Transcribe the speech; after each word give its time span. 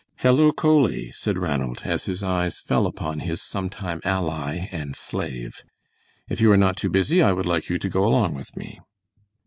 "Hello, 0.17 0.51
Coley!" 0.51 1.11
said 1.11 1.37
Ranald, 1.37 1.83
as 1.85 2.05
his 2.05 2.23
eyes 2.23 2.59
fell 2.59 2.87
upon 2.87 3.19
his 3.19 3.39
sometime 3.39 4.01
ally 4.03 4.67
and 4.71 4.95
slave. 4.95 5.61
"If 6.27 6.41
you 6.41 6.51
are 6.51 6.57
not 6.57 6.75
too 6.75 6.89
busy 6.89 7.21
I 7.21 7.31
would 7.33 7.45
like 7.45 7.69
you 7.69 7.77
to 7.77 7.87
go 7.87 8.03
along 8.03 8.33
with 8.33 8.57
me." 8.57 8.79